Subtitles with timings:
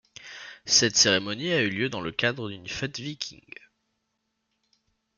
[0.65, 3.45] Cette cérémonie a eu lieu dans le cadre d'une fête viking.